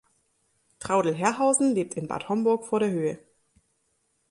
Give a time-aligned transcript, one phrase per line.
[0.79, 3.19] Traudl Herrhausen lebt in Bad Homburg vor der Höhe.